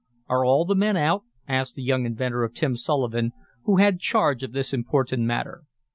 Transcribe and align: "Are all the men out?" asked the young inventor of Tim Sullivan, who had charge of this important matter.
"Are 0.27 0.43
all 0.43 0.65
the 0.65 0.73
men 0.73 0.97
out?" 0.97 1.25
asked 1.47 1.75
the 1.75 1.83
young 1.83 2.07
inventor 2.07 2.43
of 2.43 2.55
Tim 2.55 2.75
Sullivan, 2.75 3.33
who 3.65 3.77
had 3.77 3.99
charge 3.99 4.41
of 4.41 4.51
this 4.51 4.73
important 4.73 5.25
matter. 5.25 5.65